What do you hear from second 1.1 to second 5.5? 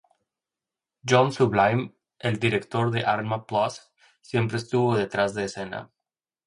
John Sublime, el director de Arma Plus, siempre estuvo detrás de